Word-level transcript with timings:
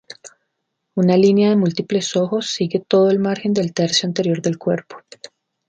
Una 0.95 1.15
línea 1.15 1.51
de 1.51 1.55
múltiples 1.57 2.15
ojos 2.15 2.47
sigue 2.47 2.79
todo 2.79 3.11
el 3.11 3.19
margen 3.19 3.53
del 3.53 3.71
tercio 3.71 4.07
anterior 4.07 4.41
del 4.41 4.57
cuerpo. 4.57 4.95